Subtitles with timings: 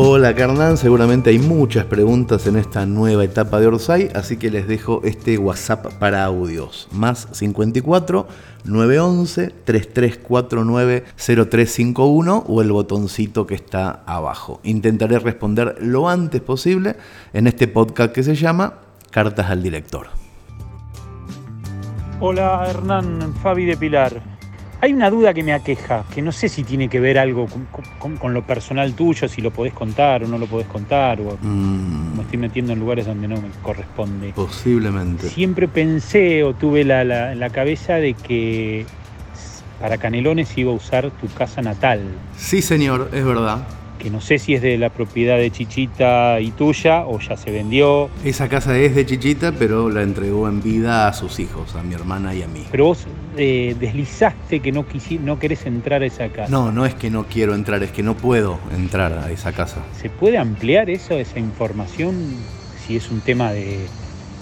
[0.00, 4.68] Hola Carnán, seguramente hay muchas preguntas en esta nueva etapa de Orsay, así que les
[4.68, 6.86] dejo este WhatsApp para audios.
[6.92, 8.28] Más 54
[8.62, 14.60] 911 3349 0351 o el botoncito que está abajo.
[14.62, 16.94] Intentaré responder lo antes posible
[17.32, 18.74] en este podcast que se llama
[19.10, 20.06] Cartas al Director.
[22.20, 24.37] Hola Hernán, Fabi de Pilar.
[24.80, 27.48] Hay una duda que me aqueja, que no sé si tiene que ver algo
[27.98, 32.16] con, lo personal tuyo, si lo podés contar o no lo podés contar, o mm.
[32.16, 34.32] me estoy metiendo en lugares donde no me corresponde.
[34.34, 35.28] Posiblemente.
[35.28, 38.86] Siempre pensé o tuve la, la, la cabeza de que
[39.80, 42.00] para Canelones iba a usar tu casa natal.
[42.36, 43.66] Sí, señor, es verdad
[43.98, 47.50] que no sé si es de la propiedad de Chichita y tuya o ya se
[47.50, 48.08] vendió.
[48.24, 51.94] Esa casa es de Chichita, pero la entregó en vida a sus hijos, a mi
[51.94, 52.64] hermana y a mí.
[52.70, 54.86] Pero vos eh, deslizaste que no,
[55.22, 56.50] no querés entrar a esa casa.
[56.50, 59.82] No, no es que no quiero entrar, es que no puedo entrar a esa casa.
[60.00, 62.14] ¿Se puede ampliar eso, esa información,
[62.86, 63.86] si es un tema de,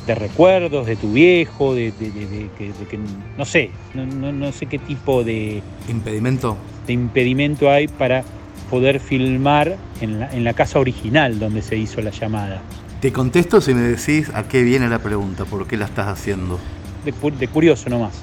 [0.06, 2.98] recuerdos de tu viejo, de, que,
[3.36, 5.62] no sé, no, no sé qué tipo de...
[5.88, 6.56] ¿Impedimento?
[6.86, 8.22] De impedimento hay para
[8.70, 12.60] poder filmar en la, casa original donde se hizo la llamada.
[13.00, 16.58] Te contesto si me decís a qué viene la pregunta, por qué la estás haciendo.
[17.04, 18.14] De, curioso nomás.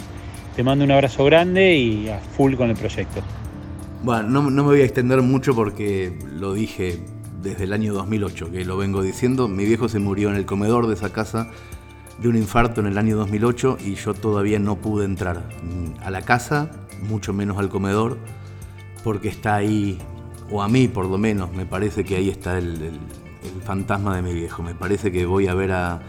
[0.56, 3.22] Te mando un abrazo grande y a full con el proyecto.
[4.04, 7.00] Bueno, no, no me voy a extender mucho porque lo dije
[7.42, 9.48] desde el año 2008, que lo vengo diciendo.
[9.48, 11.50] Mi viejo se murió en el comedor de esa casa
[12.20, 15.44] de un infarto en el año 2008 y yo todavía no pude entrar
[16.04, 16.72] a la casa,
[17.02, 18.18] mucho menos al comedor,
[19.04, 20.00] porque está ahí
[20.54, 23.00] o a mí por lo menos, me parece que ahí está el,
[23.66, 24.62] fantasma de mi viejo.
[24.62, 26.02] Me parece que voy a ver a,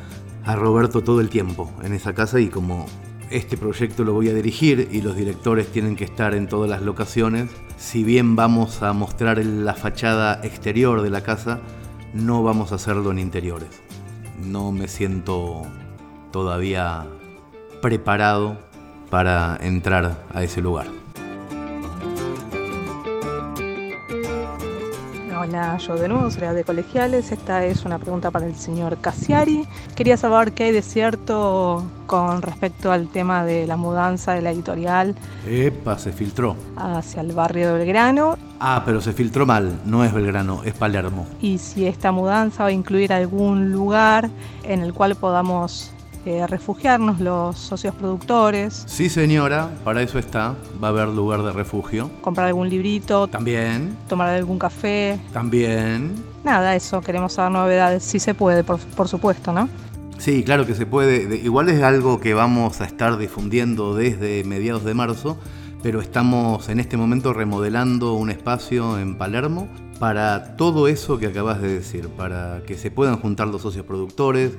[0.44, 2.86] a Roberto todo el tiempo en esa casa y como
[3.30, 6.82] este proyecto lo voy a dirigir y los directores tienen que estar en todas las
[6.82, 11.60] locaciones, si bien vamos a mostrar la fachada exterior de la casa,
[12.12, 13.70] no vamos a hacerlo en interiores.
[14.44, 15.62] No me siento
[16.32, 17.06] todavía
[17.80, 18.58] preparado
[19.10, 21.03] para entrar a ese lugar.
[25.78, 27.30] Yo de nuevo, soy de Colegiales.
[27.30, 29.68] Esta es una pregunta para el señor Cassiari.
[29.94, 34.50] Quería saber qué hay de cierto con respecto al tema de la mudanza de la
[34.50, 35.14] editorial.
[35.46, 36.56] Epa, se filtró.
[36.76, 38.36] Hacia el barrio de Belgrano.
[38.58, 41.24] Ah, pero se filtró mal, no es Belgrano, es Palermo.
[41.40, 44.30] Y si esta mudanza va a incluir algún lugar
[44.64, 45.93] en el cual podamos
[46.26, 48.84] eh, refugiarnos los socios productores.
[48.86, 50.54] Sí, señora, para eso está.
[50.82, 52.10] Va a haber lugar de refugio.
[52.20, 53.26] Comprar algún librito.
[53.28, 53.96] También.
[54.08, 55.18] Tomar algún café.
[55.32, 56.14] También.
[56.42, 58.02] Nada, eso, queremos saber novedades.
[58.02, 59.68] Sí se puede, por, por supuesto, ¿no?
[60.18, 61.36] Sí, claro que se puede.
[61.36, 65.36] Igual es algo que vamos a estar difundiendo desde mediados de marzo,
[65.82, 69.68] pero estamos en este momento remodelando un espacio en Palermo
[69.98, 74.52] para todo eso que acabas de decir, para que se puedan juntar los socios productores,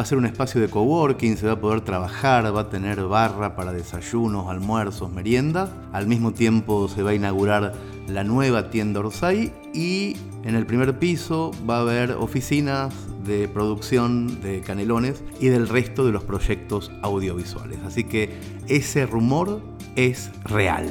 [0.00, 3.02] Va a ser un espacio de coworking, se va a poder trabajar, va a tener
[3.02, 5.68] barra para desayunos, almuerzos, meriendas.
[5.92, 7.74] Al mismo tiempo se va a inaugurar
[8.08, 12.94] la nueva tienda Orsay y en el primer piso va a haber oficinas
[13.26, 17.80] de producción de canelones y del resto de los proyectos audiovisuales.
[17.84, 18.30] Así que
[18.68, 19.60] ese rumor
[19.96, 20.88] es real.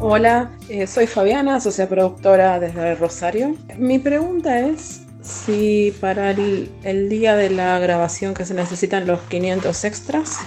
[0.00, 3.54] Hola, eh, soy Fabiana, socia productora desde Rosario.
[3.78, 9.84] Mi pregunta es si para el, día de la grabación que se necesitan los 500
[9.84, 10.38] extras,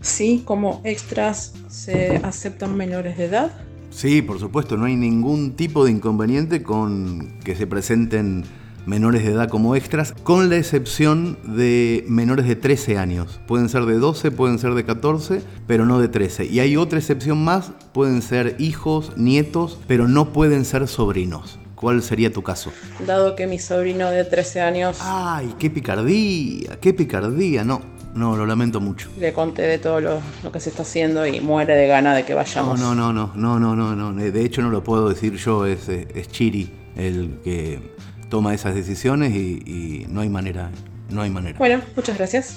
[0.00, 3.52] sí, como extras se aceptan menores de edad.
[3.90, 8.44] Sí, por supuesto, no hay ningún tipo de inconveniente con que se presenten
[8.86, 13.40] menores de edad como extras, con la excepción de menores de 13 años.
[13.46, 16.46] Pueden ser de 12, pueden ser de 14, pero no de 13.
[16.46, 21.58] Y hay otra excepción más, pueden ser hijos, nietos, pero no pueden ser sobrinos.
[21.80, 22.70] ¿Cuál sería tu caso?
[23.06, 24.98] Dado que mi sobrino de 13 años...
[25.00, 26.76] ¡Ay, qué picardía!
[26.78, 27.64] ¡Qué picardía!
[27.64, 27.80] No,
[28.14, 29.08] no, lo lamento mucho.
[29.18, 30.20] Le conté de todo lo,
[30.52, 32.78] que se está haciendo y muere de gana de que vayamos.
[32.78, 34.12] No, no, no, no, no, no, no.
[34.12, 37.94] De hecho no lo puedo decir yo, es, es Chiri el que
[38.28, 40.70] toma esas decisiones y, y no hay manera,
[41.08, 41.56] no hay manera.
[41.56, 42.56] Bueno, muchas gracias.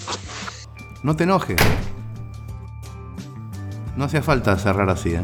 [1.02, 1.56] No te enojes.
[3.96, 5.22] No hacía falta cerrar así, ¿eh?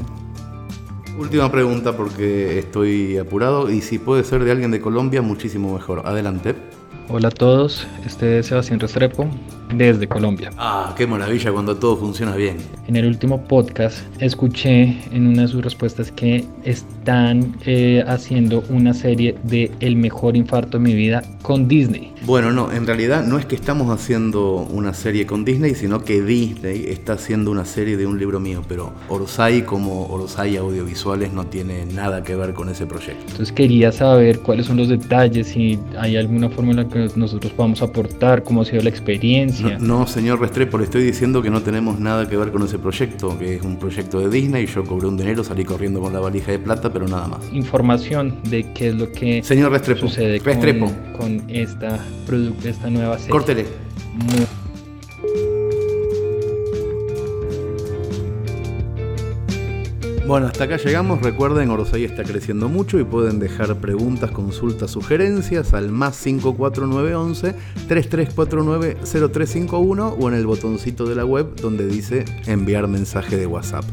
[1.20, 6.04] Última pregunta porque estoy apurado y si puede ser de alguien de Colombia, muchísimo mejor.
[6.06, 6.56] Adelante.
[7.10, 9.28] Hola a todos, este es Sebastián Restrepo.
[9.74, 10.52] Desde Colombia.
[10.58, 12.58] Ah, qué maravilla cuando todo funciona bien.
[12.88, 18.94] En el último podcast escuché en una de sus respuestas que están eh, haciendo una
[18.94, 22.14] serie de El mejor infarto de mi vida con Disney.
[22.26, 26.22] Bueno, no, en realidad no es que estamos haciendo una serie con Disney, sino que
[26.22, 31.46] Disney está haciendo una serie de un libro mío, pero Orsay como Orsay Audiovisuales no
[31.46, 33.22] tiene nada que ver con ese proyecto.
[33.22, 37.54] Entonces quería saber cuáles son los detalles, si hay alguna forma en la que nosotros
[37.54, 39.59] podamos aportar, cómo ha sido la experiencia.
[39.80, 43.38] No, señor Restrepo, le estoy diciendo que no tenemos nada que ver con ese proyecto,
[43.38, 46.52] que es un proyecto de Disney, yo cobré un dinero, salí corriendo con la valija
[46.52, 47.40] de plata, pero nada más.
[47.52, 50.92] Información de qué es lo que señor Restrepo, sucede Restrepo.
[51.18, 52.00] Con, esta,
[52.64, 53.32] esta nueva serie.
[53.32, 53.66] Córtele.
[60.30, 61.24] Bueno, hasta acá llegamos.
[61.24, 67.56] Recuerden, Orosai está creciendo mucho y pueden dejar preguntas, consultas, sugerencias al más 54911
[67.88, 73.86] 3349 0351 o en el botoncito de la web donde dice enviar mensaje de WhatsApp.